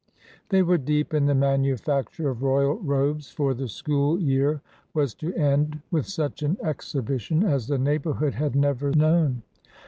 [0.49, 4.63] They were deep in the manufacture of royal robes, for the school year
[4.95, 9.43] was to end with such an exhibition as the neighborhood had never known.